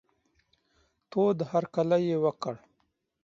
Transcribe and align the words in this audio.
تود 1.09 1.37
هرکلی 1.51 2.01
یې 2.09 2.17
وکړ. 2.23 2.55